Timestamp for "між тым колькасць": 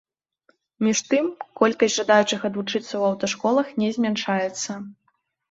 0.85-1.97